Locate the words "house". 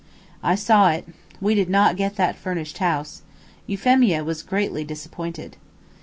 2.79-3.21